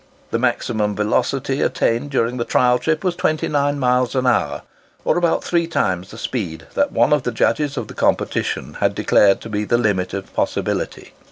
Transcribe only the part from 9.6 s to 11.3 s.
the limit of possibility.